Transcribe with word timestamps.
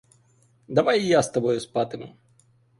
Давай 0.67 1.01
я 1.07 1.21
з 1.23 1.29
тобою 1.31 1.59
спатиму! 1.59 2.13